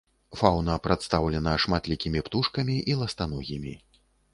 Фаўна 0.39 0.77
прадстаўлена 0.85 1.53
шматлікімі 1.67 2.19
птушкамі 2.31 2.83
і 2.93 3.01
ластаногімі. 3.05 3.81